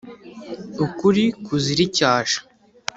ukuri 0.85 1.23
kuzira 1.45 1.81
icyasha” 1.87 2.39